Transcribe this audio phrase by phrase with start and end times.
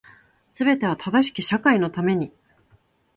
[0.53, 2.33] 全ては正しき社会のために